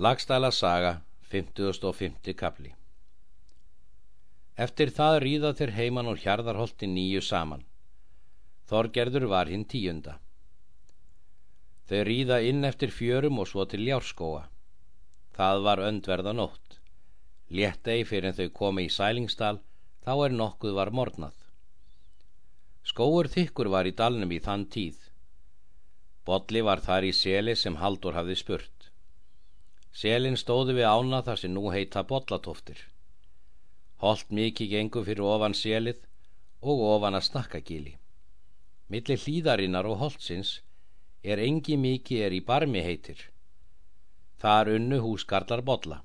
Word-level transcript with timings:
Lagstæla 0.00 0.50
saga, 0.50 1.00
50. 1.30 2.34
kapli 2.38 2.68
Eftir 4.64 4.92
það 4.98 5.16
ríða 5.24 5.50
þeir 5.58 5.72
heiman 5.78 6.10
og 6.12 6.20
hjarðarholti 6.22 6.86
nýju 6.86 7.22
saman. 7.28 7.64
Þorgerður 8.70 9.26
var 9.32 9.50
hinn 9.50 9.64
tíunda. 9.72 10.14
Þeir 11.90 12.06
ríða 12.10 12.38
inn 12.52 12.68
eftir 12.70 12.94
fjörum 12.94 13.42
og 13.42 13.50
svo 13.50 13.66
til 13.66 13.82
ljárskóa. 13.88 14.44
Það 15.34 15.64
var 15.66 15.84
öndverða 15.88 16.36
nótt. 16.42 16.78
Léttei 17.50 18.06
fyrir 18.06 18.30
en 18.30 18.38
þau 18.38 18.54
komi 18.62 18.86
í 18.86 18.94
sælingsdal, 19.00 19.58
þá 20.06 20.14
er 20.28 20.40
nokkuð 20.44 20.78
var 20.78 20.94
mornað. 20.94 21.34
Skóur 22.86 23.26
þykkur 23.34 23.74
var 23.74 23.90
í 23.90 23.98
dalnum 23.98 24.30
í 24.30 24.38
þann 24.46 24.70
tíð. 24.70 25.02
Bodli 26.22 26.62
var 26.62 26.86
þar 26.86 27.10
í 27.10 27.16
seli 27.26 27.58
sem 27.58 27.82
Haldur 27.82 28.14
hafði 28.14 28.38
spurt. 28.46 28.77
Selin 29.92 30.36
stóði 30.36 30.76
við 30.78 30.88
ána 30.88 31.22
þar 31.26 31.40
sem 31.40 31.54
nú 31.54 31.70
heita 31.72 32.04
Bollatoftir. 32.06 32.78
Holt 33.98 34.30
mikið 34.30 34.70
gengur 34.74 35.06
fyrir 35.06 35.24
ofan 35.26 35.56
selið 35.58 36.04
og 36.62 36.82
ofan 36.94 37.18
að 37.18 37.26
snakkagíli. 37.30 37.94
Millir 38.88 39.18
hlýðarinnar 39.20 39.88
og 39.88 39.98
holtsins 40.02 40.60
er 41.22 41.42
engi 41.42 41.76
mikið 41.76 42.24
er 42.26 42.36
í 42.36 42.44
barmi 42.44 42.82
heitir. 42.84 43.18
Þar 44.38 44.74
unnu 44.76 45.00
húskarlar 45.02 45.64
Bolla. 45.66 46.02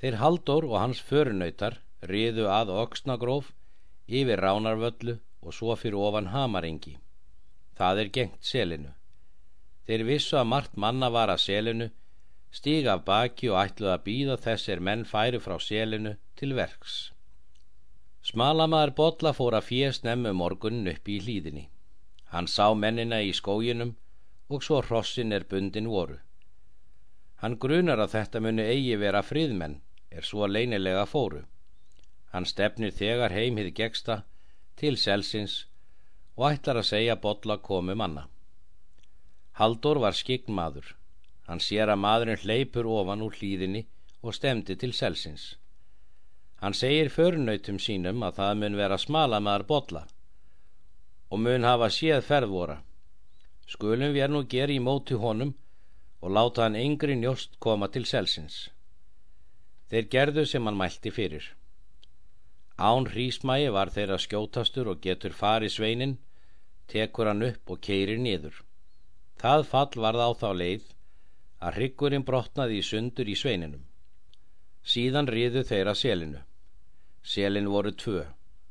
Þeir 0.00 0.16
Haldur 0.18 0.66
og 0.66 0.78
hans 0.80 1.00
förunautar 1.00 1.78
riðu 2.10 2.48
að 2.50 2.72
Oksnagróf 2.82 3.52
yfir 4.08 4.40
Ránarvöllu 4.42 5.18
og 5.40 5.54
svo 5.54 5.76
fyrir 5.76 6.00
ofan 6.00 6.32
Hamarengi. 6.34 6.96
Það 7.78 8.02
er 8.02 8.12
gengt 8.16 8.42
selinu. 8.44 8.90
Þeir 9.86 10.04
vissu 10.08 10.36
að 10.40 10.50
margt 10.50 10.76
manna 10.76 11.10
var 11.12 11.30
að 11.32 11.44
selinu 11.44 11.90
stíga 12.50 12.94
af 12.96 13.04
baki 13.04 13.50
og 13.50 13.58
ætluð 13.62 13.94
að 13.94 14.04
býða 14.06 14.36
þessir 14.44 14.80
menn 14.86 15.04
færi 15.12 15.40
frá 15.42 15.56
selinu 15.62 16.16
til 16.36 16.54
verks. 16.58 17.12
Smalamaður 18.30 18.94
Bodla 18.96 19.32
fór 19.32 19.56
að 19.56 19.68
fjest 19.70 20.04
nemmu 20.04 20.32
morgunin 20.36 20.90
upp 20.92 21.08
í 21.08 21.20
hlýðinni. 21.24 21.68
Hann 22.32 22.46
sá 22.46 22.66
mennina 22.74 23.22
í 23.24 23.30
skóginum 23.34 23.94
og 24.50 24.66
svo 24.66 24.82
hrossin 24.82 25.32
er 25.32 25.46
bundin 25.50 25.88
voru. 25.88 26.18
Hann 27.40 27.56
grunar 27.62 28.02
að 28.02 28.12
þetta 28.16 28.42
muni 28.44 28.66
eigi 28.66 28.98
vera 29.00 29.22
friðmenn, 29.24 29.80
er 30.10 30.26
svo 30.26 30.46
leinilega 30.46 31.06
fóru. 31.08 31.46
Hann 32.34 32.46
stefnir 32.46 32.92
þegar 32.92 33.32
heimhið 33.32 33.72
gegsta 33.78 34.22
til 34.76 34.98
selsins 35.00 35.64
og 36.36 36.50
ætlar 36.52 36.82
að 36.82 36.90
segja 36.90 37.16
Bodla 37.16 37.56
komu 37.58 37.96
manna. 37.96 38.26
Haldur 39.56 40.00
var 40.04 40.16
skign 40.16 40.52
maður. 40.56 40.94
Hann 41.50 41.58
sér 41.58 41.90
að 41.90 41.98
maðurinn 41.98 42.38
hleypur 42.44 42.86
ofan 42.86 43.22
úr 43.26 43.34
hlýðinni 43.34 43.80
og 44.22 44.36
stemdi 44.36 44.76
til 44.78 44.92
selsins. 44.94 45.46
Hann 46.62 46.76
segir 46.78 47.08
förnautum 47.10 47.80
sínum 47.82 48.22
að 48.22 48.36
það 48.36 48.52
mun 48.60 48.76
vera 48.78 48.98
smala 49.02 49.40
maður 49.42 49.64
botla 49.72 50.02
og 51.30 51.40
mun 51.42 51.66
hafa 51.66 51.88
séð 51.96 52.20
ferðvora. 52.28 52.76
Skulum 53.66 54.14
við 54.14 54.24
er 54.26 54.30
nú 54.30 54.44
geri 54.52 54.76
í 54.78 54.84
móti 54.84 55.18
honum 55.24 55.50
og 56.20 56.34
láta 56.36 56.68
hann 56.68 56.78
yngri 56.78 57.16
njóst 57.18 57.58
koma 57.58 57.88
til 57.88 58.06
selsins. 58.06 58.68
Þeir 59.90 60.06
gerðu 60.14 60.46
sem 60.46 60.70
hann 60.70 60.78
mælti 60.78 61.10
fyrir. 61.10 61.50
Án 62.78 63.10
hrísmægi 63.10 63.74
var 63.74 63.90
þeirra 63.90 64.20
skjótastur 64.22 64.92
og 64.94 65.02
getur 65.02 65.34
farið 65.34 65.74
sveinin, 65.74 66.14
tekur 66.86 67.26
hann 67.32 67.42
upp 67.50 67.74
og 67.74 67.82
keirir 67.82 68.22
niður. 68.22 68.54
Það 69.42 69.66
fall 69.74 70.02
varð 70.06 70.26
á 70.26 70.30
þá 70.44 70.48
leið 70.62 70.88
að 71.60 71.76
hryggurinn 71.76 72.24
brotnaði 72.24 72.80
í 72.80 72.86
sundur 72.86 73.28
í 73.28 73.36
sveininum. 73.36 73.84
Síðan 74.82 75.28
riðu 75.28 75.62
þeirra 75.68 75.94
selinu. 75.94 76.40
Selin 77.22 77.68
voru 77.68 77.92
tvö, 77.92 78.24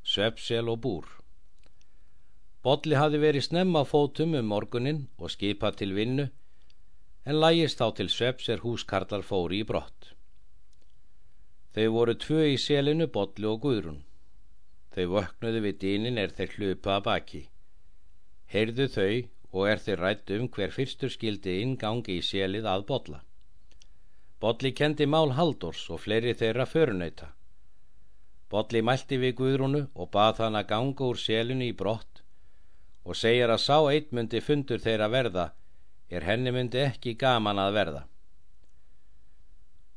söpsel 0.03 0.71
og 0.73 0.81
búr. 0.85 1.05
Bodli 2.65 2.97
hafi 2.97 3.21
verið 3.21 3.45
snemma 3.45 3.85
fótum 3.87 4.33
um 4.35 4.49
morgunin 4.51 5.05
og 5.17 5.31
skipað 5.31 5.77
til 5.81 5.93
vinnu, 5.95 6.25
en 7.29 7.39
lægist 7.39 7.79
þá 7.79 7.87
til 7.99 8.09
söps 8.09 8.49
er 8.49 8.65
húskarlar 8.65 9.23
fóri 9.23 9.61
í 9.61 9.67
brott. 9.69 10.13
Þau 11.75 11.87
voru 11.93 12.15
tvö 12.17 12.47
í 12.49 12.57
selinu, 12.57 13.05
Bodli 13.07 13.45
og 13.47 13.61
Guðrún. 13.63 14.01
Þau 14.95 15.05
vöknuðu 15.13 15.61
við 15.67 15.75
dýnin 15.83 16.17
er 16.17 16.33
þeir 16.33 16.55
hlupa 16.57 16.95
að 16.97 17.03
baki. 17.05 17.41
Heyrðu 18.49 18.87
þau 18.89 19.13
og 19.51 19.69
er 19.69 19.81
þeir 19.81 20.03
rætt 20.03 20.31
um 20.35 20.47
hver 20.53 20.71
fyrstur 20.75 21.11
skildi 21.13 21.59
ingangi 21.63 22.19
í 22.19 22.25
selið 22.25 22.67
að 22.69 22.85
botla. 22.91 23.19
Botli 24.39 24.71
kendi 24.71 25.05
mál 25.05 25.33
Haldors 25.35 25.81
og 25.89 25.99
fleiri 26.05 26.33
þeirra 26.41 26.65
förunauta. 26.69 27.31
Botli 28.49 28.81
mælti 28.81 29.17
við 29.21 29.35
Guðrúnu 29.39 29.81
og 29.93 30.11
bað 30.13 30.43
hann 30.43 30.59
að 30.59 30.69
ganga 30.69 31.09
úr 31.09 31.19
selinu 31.19 31.65
í 31.65 31.73
brott 31.81 32.23
og 33.03 33.17
segir 33.17 33.49
að 33.49 33.63
sá 33.65 33.77
eitt 33.89 34.13
myndi 34.13 34.41
fundur 34.41 34.79
þeirra 34.85 35.09
verða 35.09 35.45
er 36.09 36.25
henni 36.29 36.53
myndi 36.53 36.81
ekki 36.85 37.15
gaman 37.17 37.59
að 37.61 37.75
verða. 37.79 38.01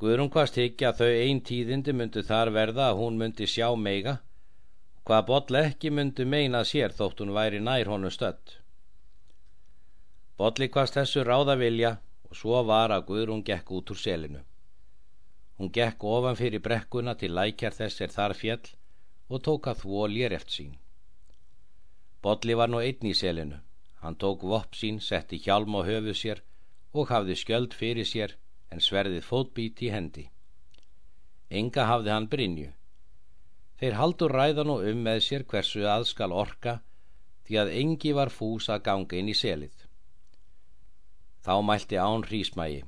Guðrún 0.00 0.32
hvaðst 0.34 0.58
ekki 0.58 0.88
að 0.88 1.04
þau 1.04 1.12
einn 1.22 1.40
tíðindi 1.46 1.94
myndi 1.94 2.24
þar 2.26 2.50
verða 2.56 2.88
að 2.90 3.00
hún 3.02 3.20
myndi 3.20 3.46
sjá 3.46 3.68
meiga 3.76 4.18
hvað 5.06 5.26
Botli 5.28 5.62
ekki 5.68 5.90
myndi 5.90 6.24
meina 6.24 6.64
sér 6.64 6.92
þótt 6.98 7.22
hún 7.22 7.32
væri 7.34 7.60
nær 7.60 7.90
honu 7.90 8.10
stödd. 8.10 8.61
Bolli 10.38 10.68
hvast 10.72 10.96
þessu 10.96 11.24
ráða 11.28 11.58
vilja 11.60 11.96
og 12.28 12.36
svo 12.38 12.62
var 12.64 12.94
að 12.94 13.06
Guðrún 13.10 13.44
gekk 13.44 13.72
út 13.76 13.90
úr 13.92 14.00
selinu. 14.00 14.40
Hún 15.58 15.72
gekk 15.76 16.04
ofan 16.08 16.38
fyrir 16.38 16.62
brekkuna 16.64 17.14
til 17.20 17.34
lækjar 17.36 17.76
þess 17.76 18.00
er 18.00 18.14
þar 18.14 18.34
fjell 18.38 18.70
og 19.28 19.42
tók 19.48 19.68
að 19.70 19.82
þvó 19.82 20.06
léreft 20.14 20.50
sín. 20.54 20.72
Bolli 22.22 22.56
var 22.58 22.72
nú 22.72 22.80
einn 22.80 23.10
í 23.10 23.14
selinu. 23.14 23.58
Hann 24.02 24.16
tók 24.18 24.42
vopp 24.42 24.74
sín, 24.74 24.98
setti 25.00 25.38
hjálm 25.38 25.76
á 25.78 25.80
höfu 25.86 26.14
sér 26.14 26.42
og 26.92 27.12
hafði 27.12 27.36
skjöld 27.38 27.76
fyrir 27.76 28.08
sér 28.08 28.36
en 28.72 28.80
sverðið 28.80 29.28
fótbít 29.28 29.82
í 29.84 29.92
hendi. 29.94 30.24
Enga 31.50 31.84
hafði 31.86 32.10
hann 32.14 32.30
brinju. 32.32 32.70
Þeir 33.78 33.98
haldur 34.00 34.32
ræðan 34.32 34.72
og 34.72 34.84
um 34.88 35.04
með 35.06 35.22
sér 35.28 35.44
hversu 35.44 35.84
aðskal 35.86 36.32
orka 36.32 36.80
því 37.46 37.58
að 37.62 37.72
engi 37.82 38.12
var 38.16 38.30
fús 38.30 38.68
að 38.72 38.84
ganga 38.88 39.18
inn 39.18 39.30
í 39.30 39.36
selið. 39.36 39.81
Þá 41.42 41.54
mælti 41.66 41.98
án 41.98 42.22
hrísmægi. 42.28 42.82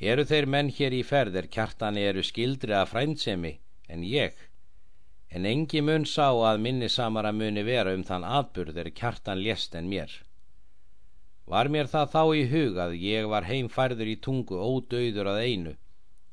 Eru 0.00 0.24
þeir 0.28 0.46
menn 0.52 0.68
hér 0.68 0.92
í 0.92 1.02
ferðir 1.10 1.46
kjartani 1.48 2.02
eru 2.04 2.22
skildri 2.22 2.74
að 2.76 2.90
frændsemi 2.90 3.54
en 3.88 4.02
ég, 4.04 4.34
en 5.32 5.46
engi 5.48 5.80
mun 5.80 6.04
sá 6.04 6.28
að 6.28 6.60
minni 6.66 6.88
samara 6.92 7.32
muni 7.32 7.64
vera 7.64 7.94
um 7.96 8.04
þann 8.04 8.26
atburðir 8.38 8.92
kjartan 9.00 9.40
lést 9.40 9.74
en 9.74 9.88
mér. 9.88 10.12
Var 11.46 11.70
mér 11.72 11.88
það 11.88 12.12
þá 12.12 12.22
í 12.36 12.44
hug 12.52 12.78
að 12.84 12.98
ég 13.00 13.30
var 13.32 13.48
heimfærður 13.48 14.12
í 14.12 14.16
tungu 14.20 14.58
ódauður 14.58 15.32
að 15.32 15.42
einu, 15.46 15.74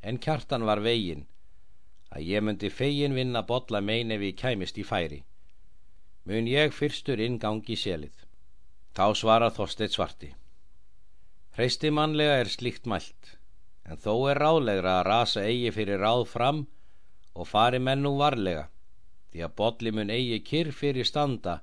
en 0.02 0.20
kjartan 0.20 0.66
var 0.68 0.82
vegin, 0.84 1.28
að 2.12 2.28
ég 2.34 2.44
myndi 2.44 2.70
fegin 2.70 3.16
vinna 3.16 3.46
botla 3.48 3.82
mein 3.82 4.12
ef 4.12 4.22
ég 4.22 4.36
kæmist 4.36 4.78
í 4.78 4.84
færi. 4.84 5.24
Mun 6.26 6.48
ég 6.48 6.74
fyrstur 6.76 7.20
ingangi 7.20 7.76
selið. 7.80 8.16
Þá 8.94 9.06
svarað 9.18 9.56
Þorsteit 9.58 9.94
svarti. 9.96 10.34
Hreisti 11.54 11.92
mannlega 11.94 12.40
er 12.42 12.50
slíkt 12.50 12.88
mælt, 12.90 13.28
en 13.86 14.00
þó 14.02 14.14
er 14.32 14.40
ráðlegra 14.42 14.94
að 15.00 15.04
rasa 15.06 15.42
eigi 15.46 15.70
fyrir 15.76 16.00
ráð 16.02 16.24
fram 16.32 16.64
og 17.38 17.46
fari 17.46 17.78
menn 17.78 18.02
nú 18.02 18.16
varlega, 18.18 18.64
því 19.30 19.44
að 19.46 19.54
bolli 19.62 19.94
mun 19.94 20.14
eigi 20.16 20.40
kyrr 20.48 20.72
fyrir 20.74 21.06
standa 21.06 21.60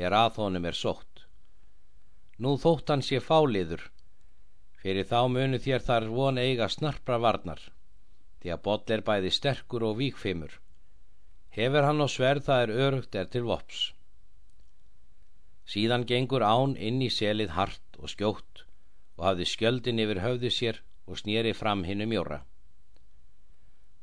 er 0.00 0.16
að 0.16 0.40
honum 0.40 0.64
er 0.70 0.78
sótt. 0.78 1.26
Nú 2.40 2.54
þótt 2.62 2.94
hann 2.94 3.04
sé 3.04 3.20
fáliður, 3.20 3.84
fyrir 4.80 5.04
þá 5.12 5.20
munu 5.36 5.60
þér 5.60 5.86
þar 5.90 6.08
von 6.16 6.40
eiga 6.40 6.70
snarpra 6.72 7.20
varnar, 7.20 7.60
því 8.40 8.56
að 8.56 8.64
boll 8.64 8.96
er 8.96 9.04
bæði 9.04 9.36
sterkur 9.42 9.84
og 9.90 10.00
víkfimur. 10.00 10.56
Hefur 11.52 11.84
hann 11.84 12.00
á 12.00 12.08
sverð 12.08 12.48
það 12.48 12.64
er 12.64 12.76
örugt 12.88 13.20
er 13.20 13.28
til 13.28 13.44
vops. 13.52 13.90
Síðan 15.68 16.08
gengur 16.08 16.40
án 16.40 16.78
inn 16.80 17.04
í 17.04 17.12
selið 17.12 17.58
hart 17.60 18.00
og 18.00 18.08
skjótt 18.08 18.63
og 19.16 19.24
hafði 19.28 19.46
skjöldin 19.50 20.02
yfir 20.04 20.20
höfðu 20.24 20.50
sér 20.50 20.80
og 21.06 21.20
snýri 21.20 21.54
fram 21.54 21.84
hinnu 21.84 22.06
mjóra. 22.10 22.42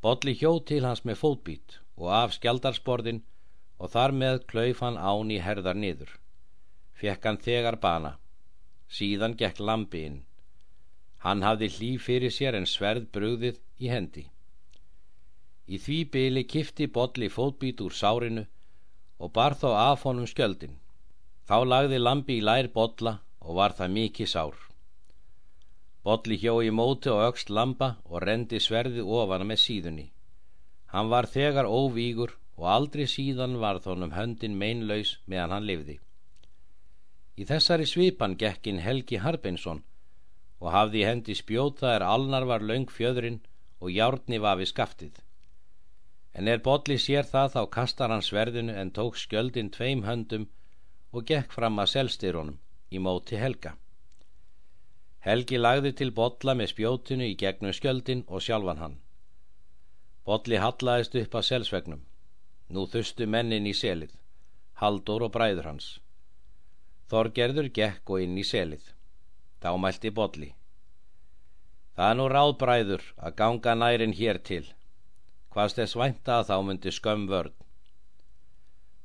Bodli 0.02 0.34
hjó 0.38 0.58
til 0.66 0.86
hans 0.86 1.04
með 1.06 1.20
fótbít 1.22 1.78
og 1.98 2.10
af 2.22 2.34
skjaldarsporðin 2.38 3.22
og 3.82 3.92
þar 3.94 4.14
með 4.22 4.44
klauf 4.52 4.82
hann 4.86 4.98
án 4.98 5.34
í 5.34 5.38
herðar 5.46 5.78
niður. 5.78 6.12
Fekk 6.98 7.26
hann 7.28 7.42
þegar 7.46 7.78
bana. 7.82 8.16
Síðan 8.90 9.38
gekk 9.38 9.62
lampi 9.62 10.04
inn. 10.08 10.20
Hann 11.26 11.46
hafði 11.46 11.70
hlýf 11.76 12.08
fyrir 12.10 12.34
sér 12.34 12.58
en 12.58 12.66
sverð 12.70 13.08
brugðið 13.14 13.62
í 13.78 13.92
hendi. 13.94 14.26
Í 15.70 15.78
því 15.78 16.00
byli 16.14 16.44
kifti 16.54 16.88
Bodli 16.88 17.30
fótbít 17.30 17.82
úr 17.86 17.94
sárinu 17.94 18.48
og 19.22 19.34
bar 19.38 19.54
þó 19.54 19.70
af 19.78 20.08
honum 20.10 20.30
skjöldin. 20.30 20.80
Þá 21.46 21.58
lagði 21.74 22.02
lampi 22.02 22.40
í 22.40 22.46
lær 22.46 22.74
Bodla 22.74 23.20
og 23.42 23.58
var 23.62 23.78
það 23.78 23.98
mikið 24.00 24.34
sár. 24.34 24.71
Bolli 26.08 26.38
hjó 26.42 26.56
í 26.66 26.72
móti 26.74 27.12
og 27.14 27.24
öxt 27.28 27.52
lamba 27.54 27.96
og 28.10 28.24
rendi 28.26 28.60
sverði 28.60 29.04
ofana 29.06 29.46
með 29.46 29.60
síðunni. 29.64 30.06
Hann 30.94 31.12
var 31.14 31.28
þegar 31.30 31.70
óvígur 31.70 32.34
og 32.58 32.66
aldrei 32.76 33.06
síðan 33.10 33.60
varð 33.62 33.86
honum 33.92 34.16
höndin 34.16 34.58
meinlaus 34.58 35.20
meðan 35.26 35.54
hann 35.56 35.68
lifði. 35.70 36.00
Í 37.38 37.46
þessari 37.50 37.86
svipan 37.90 38.36
gekkin 38.38 38.82
Helgi 38.86 39.22
Harpinsson 39.22 39.84
og 40.62 40.74
hafði 40.76 41.06
hendi 41.08 41.36
spjóta 41.38 41.94
er 41.96 42.06
alnar 42.06 42.46
var 42.50 42.66
laung 42.66 42.90
fjöðrin 42.90 43.40
og 43.82 43.94
járni 43.94 44.42
var 44.42 44.58
við 44.60 44.72
skaftið. 44.74 45.14
En 46.34 46.48
er 46.48 46.62
Bolli 46.66 46.98
sér 47.02 47.30
það 47.30 47.54
þá 47.56 47.62
kastar 47.78 48.14
hann 48.14 48.26
sverðinu 48.26 48.74
en 48.82 48.94
tók 48.98 49.18
skjöldin 49.20 49.72
tveim 49.74 50.04
höndum 50.08 50.50
og 51.12 51.26
gekk 51.30 51.54
fram 51.54 51.80
að 51.82 51.94
selstyrunum 51.96 52.60
í 52.92 53.02
móti 53.04 53.40
Helga. 53.42 53.76
Helgi 55.22 55.58
lagði 55.60 55.92
til 55.94 56.10
Bolla 56.18 56.56
með 56.58 56.72
spjótinu 56.72 57.26
í 57.30 57.34
gegnum 57.38 57.74
skjöldin 57.78 58.24
og 58.28 58.42
sjálfan 58.42 58.80
hann. 58.82 58.96
Bolli 60.26 60.58
hallaðist 60.58 61.18
upp 61.20 61.36
að 61.38 61.46
selsvegnum. 61.50 62.00
Nú 62.74 62.88
þustu 62.90 63.28
mennin 63.30 63.68
í 63.70 63.74
selið, 63.78 64.16
Haldur 64.82 65.28
og 65.28 65.34
bræður 65.36 65.68
hans. 65.70 66.00
Þorgerður 67.14 67.70
gekk 67.76 68.10
og 68.10 68.24
inn 68.24 68.40
í 68.42 68.46
selið. 68.48 68.82
Þá 69.62 69.70
mælti 69.84 70.10
Bolli. 70.10 70.50
Það 71.94 72.10
er 72.10 72.18
nú 72.18 72.28
ráðbræður 72.34 73.06
að 73.22 73.38
ganga 73.44 73.78
nærin 73.78 74.18
hér 74.18 74.42
til. 74.42 74.64
Hvaðst 75.54 75.84
þess 75.84 76.00
vænta 76.02 76.40
að 76.40 76.50
þá 76.50 76.56
myndi 76.66 76.96
skömm 76.98 77.30
vörn. 77.30 77.54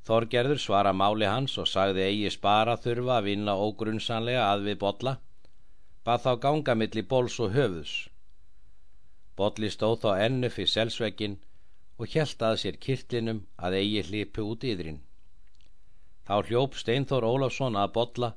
Þorgerður 0.07 0.65
svara 0.65 0.97
máli 0.97 1.29
hans 1.29 1.59
og 1.61 1.69
sagði 1.69 2.07
eigi 2.09 2.33
spara 2.33 2.77
þurfa 2.79 3.19
að 3.19 3.29
vinna 3.29 3.57
ógrunsanlega 3.59 4.49
að 4.49 4.69
við 4.71 4.81
Bolla 4.81 5.17
bað 6.07 6.21
þá 6.23 6.31
ganga 6.43 6.73
milli 6.79 7.03
bóls 7.03 7.35
og 7.43 7.51
höfus. 7.51 7.93
Bolli 9.35 9.67
stóð 9.73 9.97
þá 10.05 10.11
ennu 10.25 10.49
fyrir 10.53 10.71
selsvegin 10.71 11.33
og 11.99 12.13
hjælt 12.13 12.43
að 12.47 12.59
sér 12.61 12.77
kirtlinum 12.85 13.41
að 13.57 13.75
eigi 13.81 14.03
hlipu 14.07 14.45
út 14.53 14.63
yðrin. 14.63 15.01
Þá 16.27 16.35
hljóp 16.47 16.77
Steinþór 16.79 17.27
Ólafsson 17.27 17.75
að 17.81 17.91
Bolla 17.99 18.31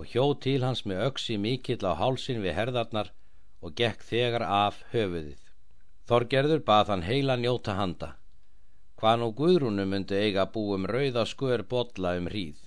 og 0.00 0.08
hjó 0.14 0.24
til 0.46 0.62
hans 0.64 0.86
með 0.88 1.04
öksi 1.10 1.36
mikill 1.44 1.84
á 1.84 1.92
hálsin 2.00 2.40
við 2.40 2.56
herðarnar 2.56 3.12
og 3.60 3.76
gekk 3.76 4.02
þegar 4.10 4.46
af 4.48 4.80
höfuðið. 4.94 5.44
Þorgerður 6.08 6.64
bað 6.72 6.94
hann 6.94 7.06
heila 7.06 7.36
njóta 7.36 7.76
handa. 7.76 8.14
Hvað 8.96 9.20
nú 9.20 9.30
Guðrúnum 9.36 9.92
myndi 9.92 10.16
eiga 10.16 10.48
búum 10.54 10.88
rauða 10.88 11.28
skör 11.28 11.68
Bolla 11.68 12.16
um 12.16 12.32
hríð. 12.32 12.64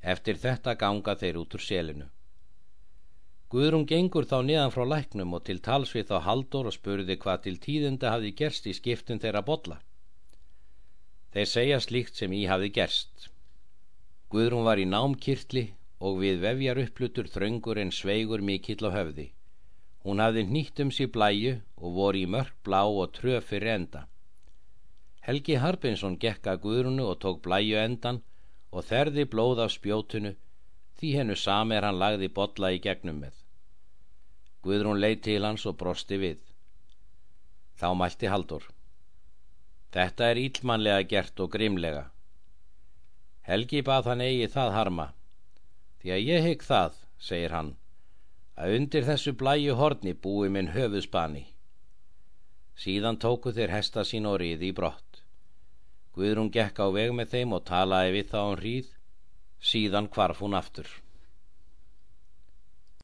Eftir 0.00 0.40
þetta 0.40 0.76
ganga 0.80 1.16
þeir 1.20 1.44
út 1.44 1.56
úr 1.56 1.64
selinu. 1.68 2.08
Guðrún 3.56 3.86
gengur 3.88 4.26
þá 4.28 4.42
niðan 4.44 4.72
frá 4.74 4.82
læknum 4.84 5.30
og 5.36 5.44
til 5.48 5.62
talsvið 5.64 6.10
þá 6.10 6.16
haldur 6.26 6.66
og 6.68 6.74
spurði 6.76 7.14
hvað 7.20 7.38
til 7.44 7.54
tíðenda 7.66 8.10
hafi 8.12 8.32
gerst 8.36 8.66
í 8.68 8.74
skiptun 8.76 9.22
þeirra 9.22 9.40
botla. 9.46 9.78
Þeir 11.32 11.48
segja 11.48 11.78
slíkt 11.80 12.20
sem 12.20 12.34
í 12.36 12.42
hafi 12.50 12.68
gerst. 12.78 13.30
Guðrún 14.28 14.66
var 14.66 14.82
í 14.82 14.84
námkirtli 14.90 15.62
og 16.04 16.18
við 16.24 16.42
vefjar 16.42 16.82
upplutur 16.82 17.30
þröngur 17.32 17.80
en 17.80 17.94
sveigur 18.00 18.44
mikill 18.50 18.84
á 18.84 18.92
höfði. 18.98 19.30
Hún 20.04 20.20
hafði 20.20 20.44
nýtt 20.50 20.84
um 20.84 20.92
sér 20.98 21.08
blæju 21.16 21.54
og 21.80 21.96
voru 22.00 22.20
í 22.26 22.28
mörg 22.36 22.52
blá 22.68 22.82
og 22.84 23.16
tröf 23.16 23.48
fyrir 23.54 23.72
enda. 23.78 24.04
Helgi 25.24 25.56
Harpinsson 25.64 26.20
gekka 26.20 26.58
Guðrúnu 26.60 27.08
og 27.08 27.22
tók 27.24 27.40
blæju 27.48 27.80
endan 27.86 28.20
og 28.68 28.84
þerði 28.92 29.24
blóð 29.32 29.64
af 29.64 29.72
spjótunu 29.78 30.36
því 31.00 31.16
hennu 31.16 31.40
sami 31.40 31.80
er 31.80 31.88
hann 31.88 32.04
lagði 32.04 32.28
botla 32.36 32.74
í 32.76 32.84
gegnum 32.84 33.24
með. 33.24 33.45
Guðrún 34.66 34.98
leið 34.98 35.20
til 35.22 35.42
hans 35.46 35.62
og 35.70 35.76
brosti 35.78 36.16
við. 36.18 36.38
Þá 37.78 37.88
mælti 37.94 38.30
Haldur. 38.32 38.64
Þetta 39.94 40.30
er 40.32 40.40
íllmanlega 40.42 41.04
gert 41.12 41.42
og 41.44 41.52
grimlega. 41.52 42.02
Helgi 43.46 43.84
bað 43.86 44.10
hann 44.10 44.24
eigi 44.26 44.48
það 44.56 44.72
harma. 44.74 45.06
Því 46.02 46.12
að 46.16 46.24
ég 46.32 46.48
hegg 46.48 46.66
það, 46.66 46.98
segir 47.28 47.54
hann, 47.54 47.70
að 48.58 48.74
undir 48.80 49.06
þessu 49.06 49.36
blæju 49.38 49.78
horni 49.78 50.16
búi 50.26 50.50
minn 50.50 50.72
höfuðsbani. 50.74 51.46
Síðan 52.74 53.22
tóku 53.22 53.54
þeir 53.54 53.76
hesta 53.76 54.02
sín 54.04 54.26
og 54.26 54.40
riði 54.42 54.72
í 54.72 54.76
brott. 54.82 55.22
Guðrún 56.18 56.50
gekk 56.50 56.82
á 56.82 56.90
veg 56.90 57.14
með 57.14 57.36
þeim 57.36 57.54
og 57.54 57.66
talaði 57.70 58.18
við 58.18 58.30
þá 58.34 58.38
um 58.42 58.54
hríð 58.58 58.94
síðan 59.62 60.10
hvarf 60.10 60.42
hún 60.42 60.58
aftur 60.58 60.90